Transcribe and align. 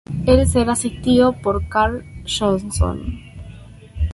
Él 0.25 0.47
será 0.47 0.73
asistido 0.73 1.31
por 1.31 1.69
Carl 1.69 2.03
Johnson. 2.25 3.19